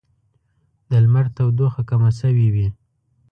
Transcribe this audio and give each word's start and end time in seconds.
د 0.89 0.91
لمر 1.03 1.25
تودوخه 1.35 1.81
کمه 1.89 2.11
شوې 2.19 2.47
وي 2.53 2.67